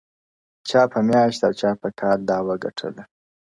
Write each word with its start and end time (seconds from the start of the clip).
چا 0.69 0.81
په 0.91 0.99
میاشت 1.07 1.39
او 1.47 1.51
چا 1.61 1.71
په 1.81 1.89
کال 1.99 2.19
دعوه 2.29 2.55
ګټله- 2.63 3.03